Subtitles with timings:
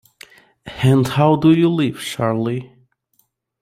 [0.81, 2.71] And how do you live, Charley?